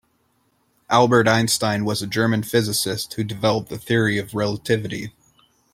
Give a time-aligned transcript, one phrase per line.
[0.89, 5.13] Albert Einstein was a German physicist who developed the Theory of Relativity.